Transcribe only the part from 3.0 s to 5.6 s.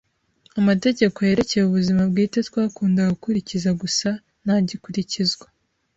gukurikiza gusa ntagikurikizwa.